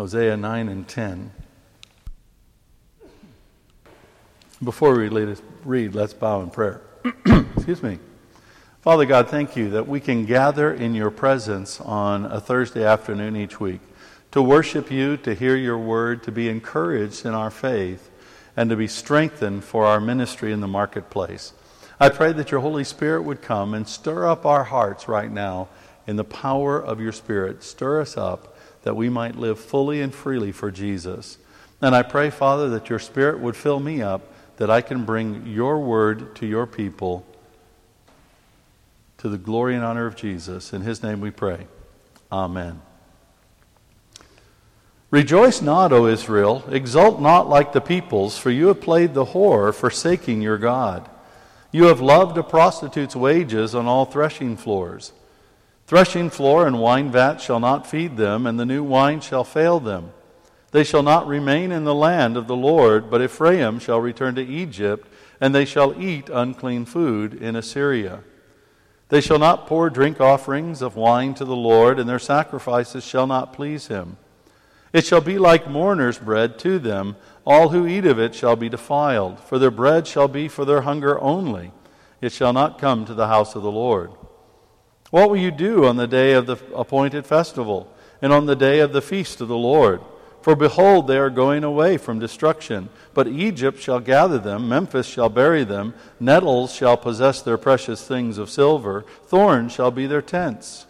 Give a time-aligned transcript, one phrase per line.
[0.00, 1.30] Hosea 9 and 10.
[4.64, 5.10] Before we
[5.62, 6.80] read, let's bow in prayer.
[7.54, 7.98] Excuse me.
[8.80, 13.36] Father God, thank you that we can gather in your presence on a Thursday afternoon
[13.36, 13.82] each week
[14.30, 18.08] to worship you, to hear your word, to be encouraged in our faith,
[18.56, 21.52] and to be strengthened for our ministry in the marketplace.
[22.00, 25.68] I pray that your Holy Spirit would come and stir up our hearts right now
[26.06, 27.62] in the power of your Spirit.
[27.62, 31.38] Stir us up that we might live fully and freely for Jesus.
[31.82, 35.46] And I pray, Father, that your Spirit would fill me up, that I can bring
[35.46, 37.26] your word to your people
[39.18, 40.72] to the glory and honor of Jesus.
[40.72, 41.66] In his name we pray.
[42.32, 42.80] Amen.
[45.10, 49.74] Rejoice not, O Israel, exult not like the peoples, for you have played the whore,
[49.74, 51.08] forsaking your God.
[51.72, 55.12] You have loved a prostitute's wages on all threshing floors.
[55.90, 59.80] Threshing floor and wine vat shall not feed them, and the new wine shall fail
[59.80, 60.12] them.
[60.70, 64.46] They shall not remain in the land of the Lord, but Ephraim shall return to
[64.46, 65.08] Egypt,
[65.40, 68.20] and they shall eat unclean food in Assyria.
[69.08, 73.26] They shall not pour drink offerings of wine to the Lord, and their sacrifices shall
[73.26, 74.16] not please him.
[74.92, 77.16] It shall be like mourners' bread to them.
[77.44, 80.82] All who eat of it shall be defiled, for their bread shall be for their
[80.82, 81.72] hunger only.
[82.20, 84.12] It shall not come to the house of the Lord.
[85.10, 88.80] What will you do on the day of the appointed festival, and on the day
[88.80, 90.00] of the feast of the Lord?
[90.42, 92.88] For behold, they are going away from destruction.
[93.12, 98.38] But Egypt shall gather them, Memphis shall bury them, nettles shall possess their precious things
[98.38, 100.86] of silver, thorns shall be their tents.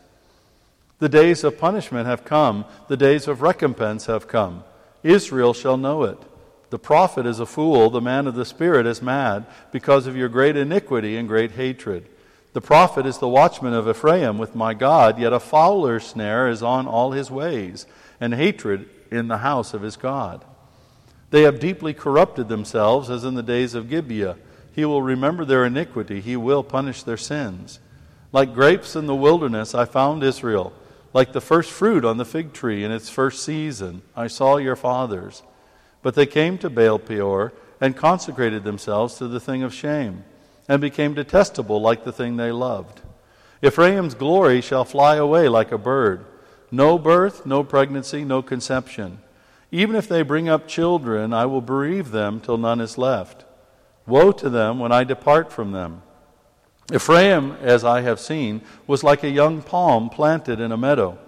[1.01, 4.65] The days of punishment have come, the days of recompense have come.
[5.03, 6.19] Israel shall know it.
[6.69, 10.29] The prophet is a fool, the man of the Spirit is mad, because of your
[10.29, 12.07] great iniquity and great hatred.
[12.53, 16.63] The prophet is the watchman of Ephraim with my God, yet a fowler's snare is
[16.63, 17.87] on all his ways,
[18.21, 20.45] and hatred in the house of his God.
[21.31, 24.37] They have deeply corrupted themselves, as in the days of Gibeah.
[24.73, 27.79] He will remember their iniquity, he will punish their sins.
[28.33, 30.73] Like grapes in the wilderness, I found Israel.
[31.13, 34.77] Like the first fruit on the fig tree in its first season, I saw your
[34.77, 35.43] fathers.
[36.03, 40.25] But they came to Baal Peor and consecrated themselves to the thing of shame,
[40.71, 43.01] and became detestable like the thing they loved.
[43.61, 46.25] Ephraim's glory shall fly away like a bird.
[46.71, 49.19] No birth, no pregnancy, no conception.
[49.73, 53.45] Even if they bring up children, I will bereave them till none is left.
[54.07, 56.03] Woe to them when I depart from them.
[56.95, 61.19] Ephraim, as I have seen, was like a young palm planted in a meadow.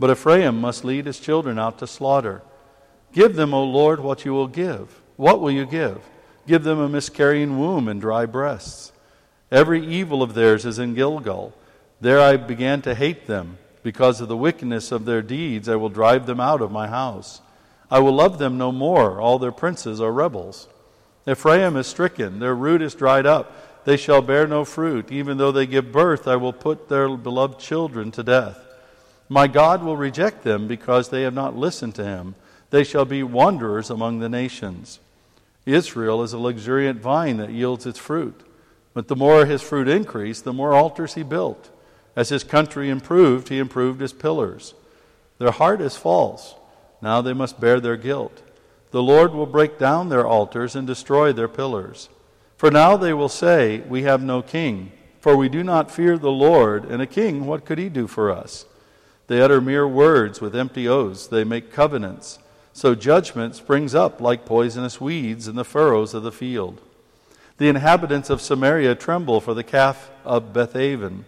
[0.00, 2.42] But Ephraim must lead his children out to slaughter.
[3.12, 5.00] Give them, O Lord, what you will give.
[5.14, 6.02] What will you give?
[6.46, 8.92] Give them a miscarrying womb and dry breasts.
[9.50, 11.52] Every evil of theirs is in Gilgal.
[12.00, 13.58] There I began to hate them.
[13.82, 17.40] Because of the wickedness of their deeds, I will drive them out of my house.
[17.90, 19.20] I will love them no more.
[19.20, 20.68] All their princes are rebels.
[21.26, 23.84] Ephraim is stricken, their root is dried up.
[23.84, 25.10] They shall bear no fruit.
[25.10, 28.58] Even though they give birth, I will put their beloved children to death.
[29.28, 32.34] My God will reject them because they have not listened to him.
[32.70, 35.00] They shall be wanderers among the nations.
[35.74, 38.42] Israel is a luxuriant vine that yields its fruit.
[38.94, 41.70] But the more his fruit increased, the more altars he built.
[42.16, 44.74] As his country improved, he improved his pillars.
[45.38, 46.54] Their heart is false.
[47.00, 48.42] Now they must bear their guilt.
[48.90, 52.08] The Lord will break down their altars and destroy their pillars.
[52.56, 56.30] For now they will say, We have no king, for we do not fear the
[56.30, 58.66] Lord, and a king, what could he do for us?
[59.28, 62.38] They utter mere words with empty oaths, they make covenants.
[62.80, 66.80] So judgment springs up like poisonous weeds in the furrows of the field.
[67.58, 71.26] The inhabitants of Samaria tremble for the calf of Bethaven.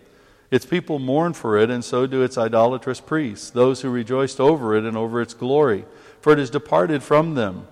[0.50, 4.74] Its people mourn for it, and so do its idolatrous priests, those who rejoiced over
[4.74, 5.84] it and over its glory,
[6.22, 7.66] for it is departed from them.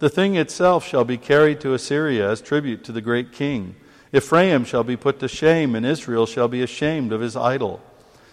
[0.00, 3.76] The thing itself shall be carried to Assyria as tribute to the great king.
[4.12, 7.80] Ephraim shall be put to shame, and Israel shall be ashamed of his idol.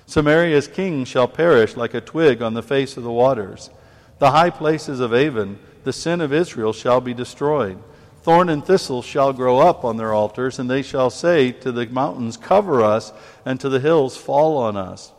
[0.07, 3.69] Samaria's king shall perish like a twig on the face of the waters.
[4.19, 7.81] The high places of Aven, the sin of Israel, shall be destroyed.
[8.23, 11.85] Thorn and thistle shall grow up on their altars, and they shall say to the
[11.85, 13.13] mountains, Cover us,
[13.45, 15.13] and to the hills, Fall on us.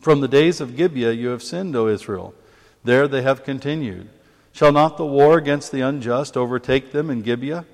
[0.00, 2.34] From the days of Gibeah you have sinned, O Israel.
[2.84, 4.08] There they have continued.
[4.52, 7.64] Shall not the war against the unjust overtake them in Gibeah?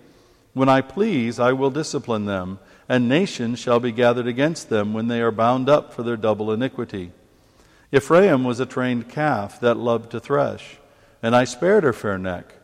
[0.53, 2.59] When I please, I will discipline them,
[2.89, 6.53] and nations shall be gathered against them when they are bound up for their double
[6.53, 7.13] iniquity.
[7.93, 10.79] Ephraim was a trained calf that loved to thresh,
[11.23, 12.55] and I spared her fair neck.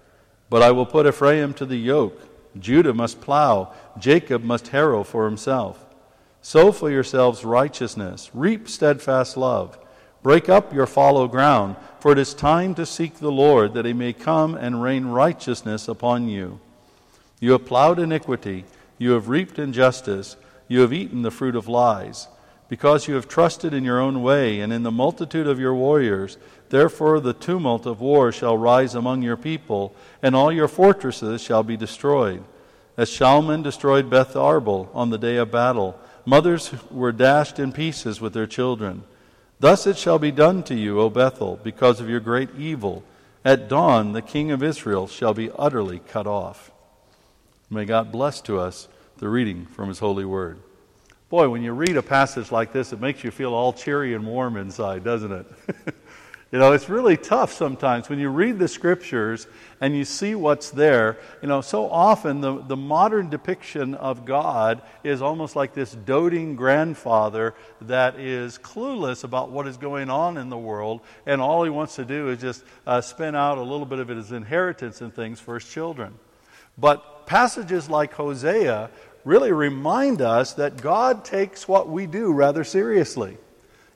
[0.50, 2.20] But I will put Ephraim to the yoke.
[2.58, 3.72] Judah must plow.
[3.98, 5.86] Jacob must harrow for himself.
[6.42, 8.30] Sow for yourselves righteousness.
[8.34, 9.78] Reap steadfast love.
[10.22, 13.92] Break up your fallow ground, for it is time to seek the Lord, that he
[13.92, 16.60] may come and rain righteousness upon you.
[17.40, 18.64] You have plowed iniquity,
[18.98, 20.36] you have reaped injustice,
[20.68, 22.28] you have eaten the fruit of lies.
[22.72, 26.38] Because you have trusted in your own way and in the multitude of your warriors,
[26.70, 31.62] therefore the tumult of war shall rise among your people, and all your fortresses shall
[31.62, 32.42] be destroyed.
[32.96, 38.22] As Shalman destroyed Beth Arbel on the day of battle, mothers were dashed in pieces
[38.22, 39.02] with their children.
[39.60, 43.04] Thus it shall be done to you, O Bethel, because of your great evil.
[43.44, 46.70] At dawn, the king of Israel shall be utterly cut off.
[47.68, 50.58] May God bless to us the reading from his holy word.
[51.32, 54.26] Boy, when you read a passage like this, it makes you feel all cheery and
[54.26, 55.46] warm inside, doesn't it?
[56.52, 59.46] you know, it's really tough sometimes when you read the scriptures
[59.80, 61.16] and you see what's there.
[61.40, 66.54] You know, so often the, the modern depiction of God is almost like this doting
[66.54, 71.70] grandfather that is clueless about what is going on in the world, and all he
[71.70, 75.14] wants to do is just uh, spin out a little bit of his inheritance and
[75.14, 76.12] things for his children.
[76.76, 78.90] But passages like Hosea
[79.24, 83.36] really remind us that God takes what we do rather seriously.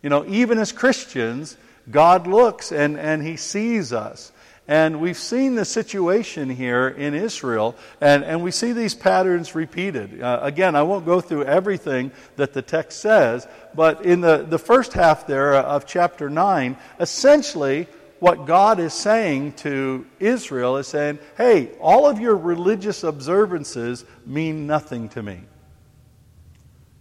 [0.03, 1.57] You know, even as Christians,
[1.91, 4.33] God looks and, and He sees us.
[4.69, 10.21] And we've seen the situation here in Israel, and, and we see these patterns repeated.
[10.21, 13.47] Uh, again, I won't go through everything that the text says,
[13.77, 17.87] but in the, the first half there of chapter 9, essentially,
[18.21, 24.67] what God is saying to Israel is saying, hey, all of your religious observances mean
[24.67, 25.41] nothing to me.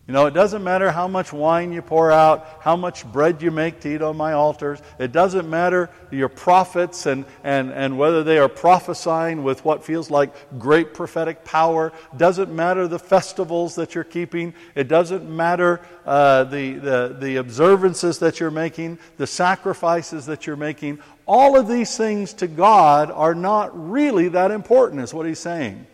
[0.08, 3.50] You know, it doesn't matter how much wine you pour out, how much bread you
[3.50, 4.80] make to eat on my altars.
[5.00, 10.12] It doesn't matter your prophets and, and, and whether they are prophesying with what feels
[10.12, 11.92] like great prophetic power.
[12.16, 14.54] Doesn't matter the festivals that you're keeping.
[14.76, 20.56] It doesn't matter uh, the, the, the observances that you're making, the sacrifices that you're
[20.56, 21.00] making.
[21.26, 25.88] All of these things to God are not really that important, is what he's saying.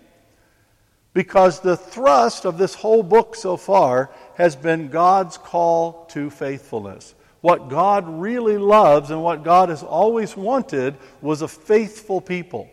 [1.14, 7.16] Because the thrust of this whole book so far has been God's call to faithfulness.
[7.42, 12.70] What God really loves and what God has always wanted was a faithful people.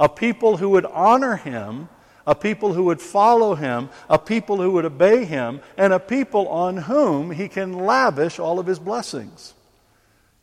[0.00, 1.88] A people who would honor Him,
[2.26, 6.48] a people who would follow Him, a people who would obey Him, and a people
[6.48, 9.54] on whom He can lavish all of His blessings.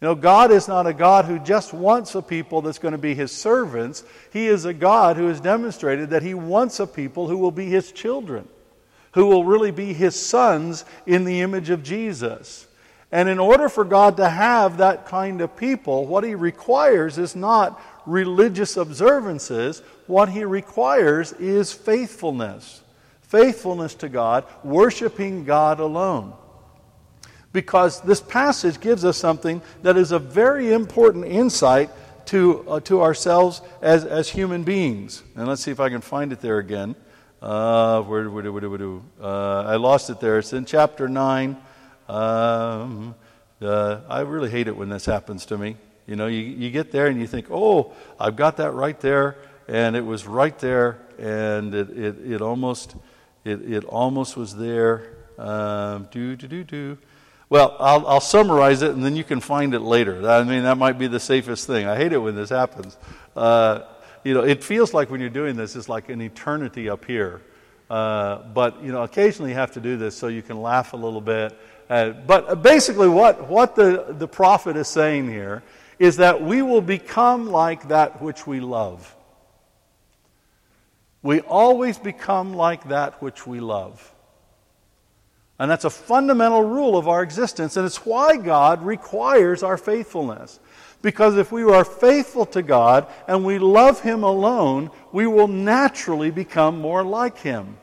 [0.01, 2.97] You know, God is not a God who just wants a people that's going to
[2.97, 4.03] be his servants.
[4.33, 7.67] He is a God who has demonstrated that he wants a people who will be
[7.67, 8.47] his children,
[9.11, 12.65] who will really be his sons in the image of Jesus.
[13.11, 17.35] And in order for God to have that kind of people, what he requires is
[17.35, 19.83] not religious observances.
[20.07, 22.81] What he requires is faithfulness.
[23.21, 26.33] Faithfulness to God, worshiping God alone
[27.53, 31.89] because this passage gives us something that is a very important insight
[32.25, 35.23] to, uh, to ourselves as, as human beings.
[35.35, 36.95] And let's see if I can find it there again.
[37.41, 40.37] Uh, where, where, where, where, uh, I lost it there.
[40.37, 41.57] It's in chapter 9.
[42.07, 43.15] Um,
[43.61, 45.75] uh, I really hate it when this happens to me.
[46.07, 49.37] You know, you, you get there and you think, oh, I've got that right there,
[49.67, 52.95] and it was right there, and it, it, it almost
[53.43, 55.15] it, it almost was there.
[55.37, 56.97] Um, do do do do.
[57.51, 60.25] Well, I'll, I'll, summarize it and then you can find it later.
[60.25, 61.85] I mean, that might be the safest thing.
[61.85, 62.95] I hate it when this happens.
[63.35, 63.81] Uh,
[64.23, 67.41] you know, it feels like when you're doing this, it's like an eternity up here.
[67.89, 70.95] Uh, but, you know, occasionally you have to do this so you can laugh a
[70.95, 71.59] little bit.
[71.89, 75.61] Uh, but basically, what, what the, the prophet is saying here
[75.99, 79.13] is that we will become like that which we love.
[81.21, 84.09] We always become like that which we love.
[85.61, 87.77] And that's a fundamental rule of our existence.
[87.77, 90.59] And it's why God requires our faithfulness.
[91.03, 96.31] Because if we are faithful to God and we love Him alone, we will naturally
[96.31, 97.77] become more like Him.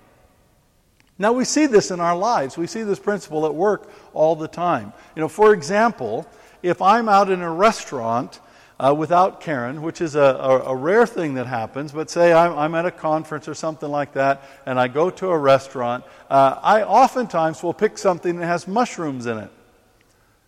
[1.20, 2.58] Now, we see this in our lives.
[2.58, 4.92] We see this principle at work all the time.
[5.14, 6.26] You know, for example,
[6.64, 8.40] if I'm out in a restaurant
[8.80, 11.90] uh, without Karen, which is a, a, a, rare thing that happens.
[11.90, 15.28] But say I'm, I'm, at a conference or something like that, and I go to
[15.28, 19.50] a restaurant, uh, I oftentimes will pick something that has mushrooms in it.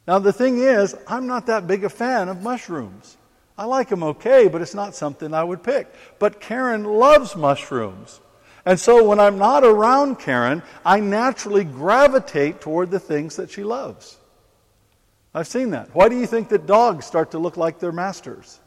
[0.06, 3.16] Now, the thing is, I'm not that big a fan of mushrooms.
[3.58, 5.92] I like them okay, but it's not something I would pick.
[6.18, 8.20] But Karen loves mushrooms.
[8.64, 13.64] And so when I'm not around Karen, I naturally gravitate toward the things that she
[13.64, 14.16] loves.
[15.32, 15.94] I've seen that.
[15.94, 18.58] Why do you think that dogs start to look like their masters?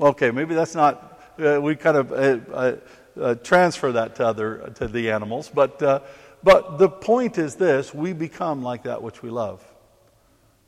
[0.00, 2.16] Okay, maybe that's not, uh, we kind of uh,
[2.52, 2.76] uh,
[3.20, 6.00] uh, transfer that to, other, to the animals, but, uh,
[6.42, 9.62] but the point is this we become like that which we love.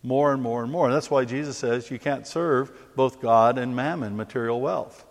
[0.03, 0.87] more and more and more.
[0.87, 5.05] And that's why Jesus says you can't serve both God and mammon, material wealth.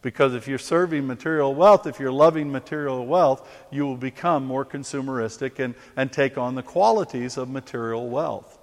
[0.00, 4.64] Because if you're serving material wealth, if you're loving material wealth, you will become more
[4.64, 8.58] consumeristic and, and take on the qualities of material wealth.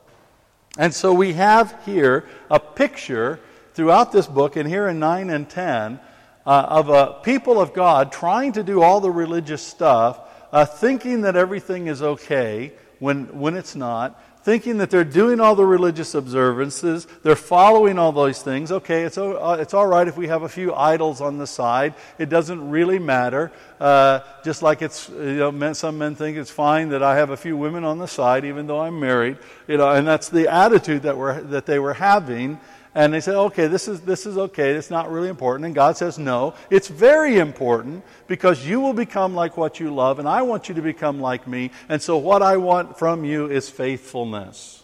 [0.78, 3.40] And so we have here a picture
[3.74, 6.00] throughout this book, and here in 9 and 10,
[6.46, 10.20] uh, of a people of God trying to do all the religious stuff,
[10.52, 15.56] uh, thinking that everything is okay when, when it's not, thinking that they're doing all
[15.56, 18.72] the religious observances, they're following all those things.
[18.72, 21.94] Okay, it's, uh, it's all right if we have a few idols on the side.
[22.18, 23.52] It doesn't really matter.
[23.80, 27.30] Uh, just like it's, you know, men, some men think it's fine that I have
[27.30, 29.38] a few women on the side, even though I'm married.
[29.68, 32.60] You know, and that's the attitude that, we're, that they were having
[32.96, 35.66] and they say, okay, this is, this is okay, it's not really important.
[35.66, 40.18] And God says, no, it's very important because you will become like what you love,
[40.18, 41.72] and I want you to become like me.
[41.88, 44.84] And so, what I want from you is faithfulness.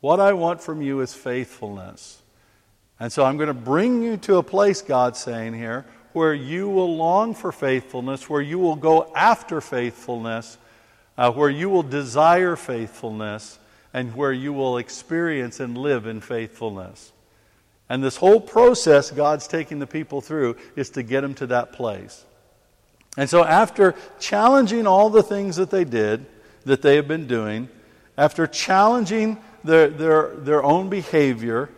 [0.00, 2.20] What I want from you is faithfulness.
[3.00, 6.68] And so, I'm going to bring you to a place, God's saying here, where you
[6.68, 10.58] will long for faithfulness, where you will go after faithfulness,
[11.16, 13.58] uh, where you will desire faithfulness
[13.92, 17.12] and where you will experience and live in faithfulness.
[17.88, 21.72] And this whole process God's taking the people through is to get them to that
[21.72, 22.24] place.
[23.16, 26.26] And so, after challenging all the things that they did,
[26.64, 27.68] that they have been doing,
[28.16, 31.70] after challenging their, their, their own behavior,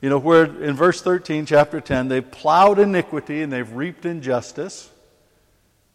[0.00, 4.90] you know, where in verse 13, chapter 10, they've plowed iniquity and they've reaped injustice.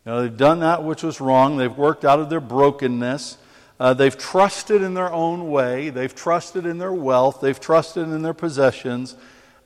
[0.06, 1.56] You know, they've done that which was wrong.
[1.56, 3.38] They've worked out of their brokenness.
[3.84, 5.90] Uh, they've trusted in their own way.
[5.90, 7.42] They've trusted in their wealth.
[7.42, 9.18] They've trusted in their possessions.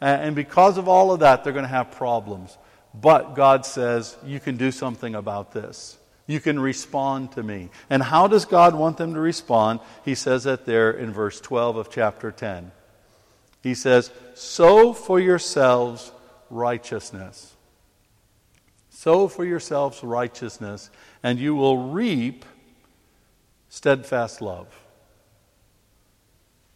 [0.02, 2.58] And, because of all of that, they're going to have problems.
[2.96, 6.00] But God says, you can do something about this.
[6.26, 7.70] You can respond to me.
[7.92, 9.82] And how does God want them to respond?
[10.04, 12.72] He says that there in verse 12 of chapter 10.
[13.62, 16.12] He says, Sow for yourselves
[16.50, 17.56] righteousness.
[18.90, 20.90] Sow for yourselves righteousness,
[21.22, 22.46] and you will reap
[23.70, 24.68] steadfast love.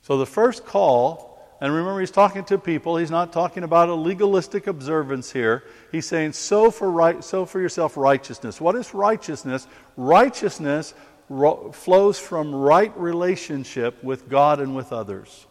[0.02, 3.94] So the first call, and remember he's talking to people, he's not talking about a
[3.94, 5.64] legalistic observance here.
[5.92, 8.60] He's saying, sow for, right, sow for yourself righteousness.
[8.60, 9.68] What is righteousness?
[9.96, 10.94] Righteousness
[11.30, 15.46] ro- flows from right relationship with God and with others.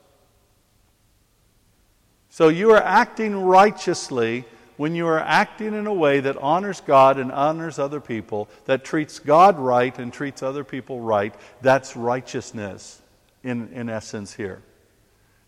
[2.29, 4.45] So you are acting righteously
[4.81, 8.83] when you are acting in a way that honors God and honors other people, that
[8.83, 13.03] treats God right and treats other people right, that's righteousness
[13.45, 14.63] in, in essence here.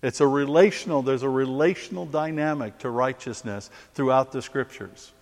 [0.02, 5.12] It's a relational, there's a relational dynamic to righteousness throughout the scriptures.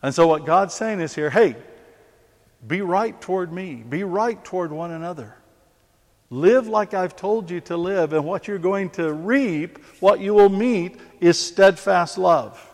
[0.00, 1.56] And so what God's saying is here, hey,
[2.64, 5.34] be right toward me, be right toward one another.
[6.30, 10.32] Live like I've told you to live, and what you're going to reap, what you
[10.32, 12.66] will meet, is steadfast love.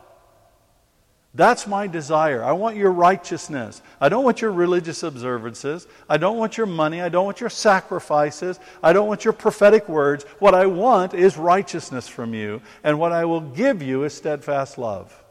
[1.37, 2.45] That's my desire.
[2.45, 3.83] I want your righteousness.
[4.01, 5.89] I don't want your religious observances.
[6.09, 7.03] I don't want your money.
[7.03, 8.61] I don't want your sacrifices.
[8.85, 10.25] I don't want your prophetic words.
[10.39, 12.63] What I want is righteousness from you.
[12.85, 15.25] And what I will give you is steadfast love.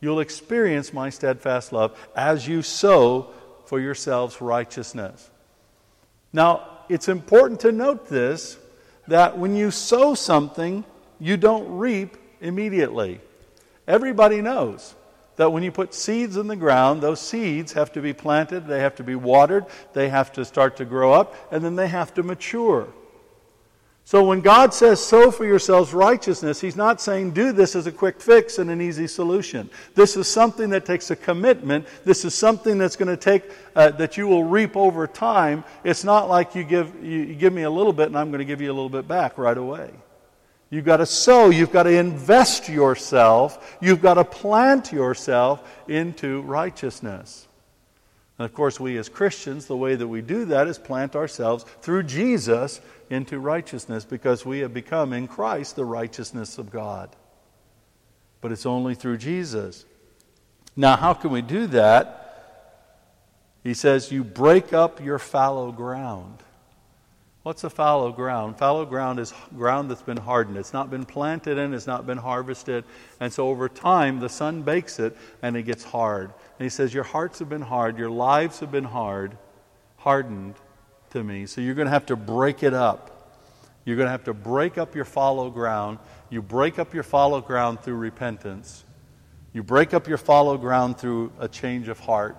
[0.00, 3.30] You'll experience my steadfast love as you sow
[3.66, 5.30] for yourselves righteousness.
[6.32, 8.58] Now, it's important to note this
[9.06, 10.84] that when you sow something,
[11.20, 13.20] you don't reap immediately.
[13.86, 14.94] Everybody knows
[15.40, 18.80] that when you put seeds in the ground, those seeds have to be planted, they
[18.80, 22.12] have to be watered, they have to start to grow up, and then they have
[22.12, 22.86] to mature.
[24.04, 27.92] So when God says, sow for yourselves righteousness, He's not saying do this as a
[27.92, 29.70] quick fix and an easy solution.
[29.94, 31.86] This is something that takes a commitment.
[32.04, 35.64] This is something that's going to take, uh, that you will reap over time.
[35.84, 38.40] It's not like you give, you, you give me a little bit and I'm going
[38.40, 39.90] to give you a little bit back right away.
[40.70, 46.42] You've got to sow, you've got to invest yourself, you've got to plant yourself into
[46.42, 47.48] righteousness.
[48.38, 51.64] And of course, we as Christians, the way that we do that is plant ourselves
[51.82, 57.14] through Jesus into righteousness because we have become in Christ the righteousness of God.
[58.40, 59.84] But it's only through Jesus.
[60.76, 62.20] Now, how can we do that?
[63.62, 66.38] He says, You break up your fallow ground.
[67.42, 68.58] What's a fallow ground?
[68.58, 70.58] Fallow ground is ground that's been hardened.
[70.58, 72.84] It's not been planted in, it's not been harvested.
[73.18, 76.26] And so over time, the sun bakes it and it gets hard.
[76.26, 79.38] And he says, Your hearts have been hard, your lives have been hard,
[79.96, 80.54] hardened
[81.10, 81.46] to me.
[81.46, 83.16] So you're going to have to break it up.
[83.86, 85.98] You're going to have to break up your fallow ground.
[86.28, 88.84] You break up your fallow ground through repentance.
[89.54, 92.36] You break up your fallow ground through a change of heart.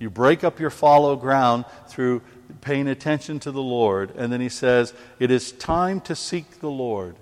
[0.00, 2.22] You break up your fallow ground through
[2.60, 4.12] paying attention to the Lord.
[4.16, 7.16] And then he says, It is time to seek the Lord.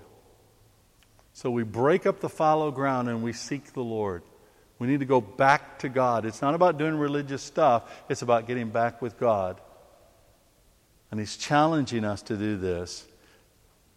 [1.32, 4.22] So we break up the fallow ground and we seek the Lord.
[4.78, 6.26] We need to go back to God.
[6.26, 9.60] It's not about doing religious stuff, it's about getting back with God.
[11.10, 13.06] And He's challenging us to do this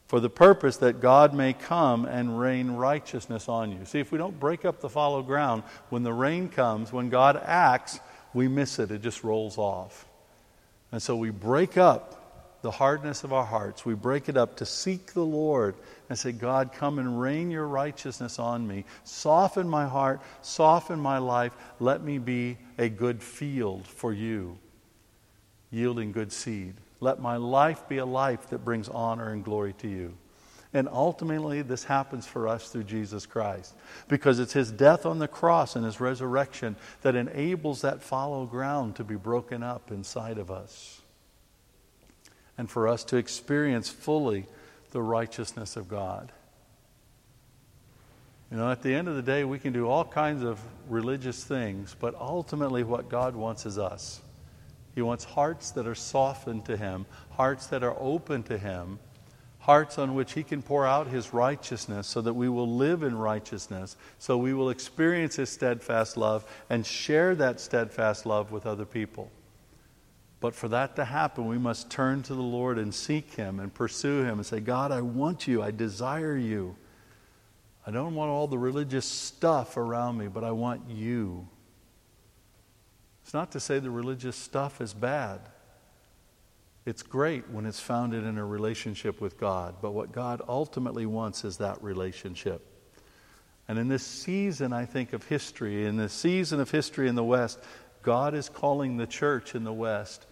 [0.07, 3.85] for the purpose that God may come and rain righteousness on you.
[3.85, 7.41] See, if we don't break up the fallow ground, when the rain comes, when God
[7.43, 7.99] acts,
[8.33, 8.91] we miss it.
[8.91, 10.05] It just rolls off.
[10.95, 13.85] And so we break up the hardness of our hearts.
[13.85, 15.75] We break it up to seek the Lord
[16.07, 18.85] and say, God, come and rain your righteousness on me.
[19.03, 21.53] Soften my heart, soften my life.
[21.81, 24.57] Let me be a good field for you,
[25.69, 26.75] yielding good seed.
[27.01, 30.13] Let my life be a life that brings honor and glory to you.
[30.75, 33.73] And ultimately, this happens for us through Jesus Christ
[34.09, 38.97] because it's his death on the cross and his resurrection that enables that fallow ground
[38.97, 40.99] to be broken up inside of us
[42.57, 44.47] and for us to experience fully
[44.91, 46.33] the righteousness of God.
[48.51, 51.41] You know, at the end of the day, we can do all kinds of religious
[51.41, 54.19] things, but ultimately, what God wants is us.
[54.93, 58.99] He wants hearts that are softened to Him, hearts that are open to Him,
[59.65, 63.17] hearts on which He can pour out His righteousness so that we will live in
[63.17, 68.85] righteousness, so we will experience His steadfast love and share that steadfast love with other
[68.85, 69.31] people.
[70.39, 73.73] But for that to happen, we must turn to the Lord and seek Him and
[73.73, 75.63] pursue Him and say, God, I want you.
[75.63, 76.75] I desire you.
[77.87, 81.47] I don't want all the religious stuff around me, but I want you.
[83.23, 85.39] It's not to say the religious stuff is bad.
[86.85, 91.43] It's great when it's founded in a relationship with God, but what God ultimately wants
[91.43, 92.63] is that relationship.
[93.67, 97.23] And in this season, I think, of history, in this season of history in the
[97.23, 97.59] West,
[98.03, 100.27] God is calling the church in the West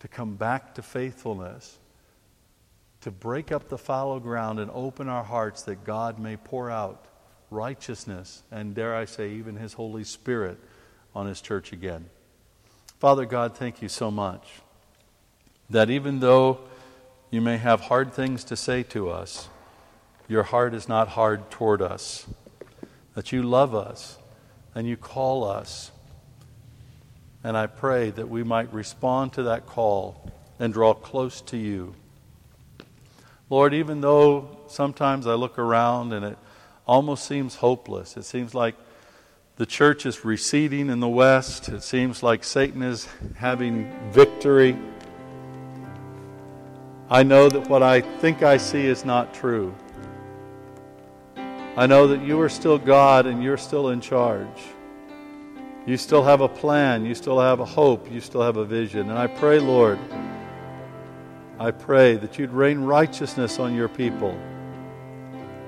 [0.00, 1.78] to come back to faithfulness,
[3.00, 7.06] to break up the fallow ground and open our hearts that God may pour out
[7.50, 10.58] righteousness and, dare I say, even His Holy Spirit
[11.14, 12.10] on His church again.
[12.98, 14.60] Father God, thank you so much
[15.72, 16.60] that even though
[17.30, 19.48] you may have hard things to say to us,
[20.28, 22.26] your heart is not hard toward us,
[23.14, 24.18] that you love us
[24.74, 25.92] and you call us
[27.44, 30.30] and I pray that we might respond to that call
[30.60, 31.94] and draw close to you.
[33.50, 36.38] Lord, even though sometimes I look around and it
[36.86, 38.76] almost seems hopeless, it seems like
[39.56, 44.76] the church is receding in the West, it seems like Satan is having victory.
[47.12, 49.74] I know that what I think I see is not true.
[51.76, 54.62] I know that you are still God and you're still in charge.
[55.84, 57.04] You still have a plan.
[57.04, 58.10] You still have a hope.
[58.10, 59.10] You still have a vision.
[59.10, 59.98] And I pray, Lord,
[61.58, 64.34] I pray that you'd rain righteousness on your people.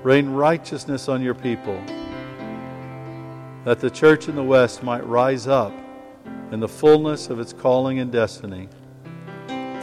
[0.01, 1.79] Rain righteousness on your people.
[3.65, 5.73] That the church in the West might rise up
[6.51, 8.67] in the fullness of its calling and destiny.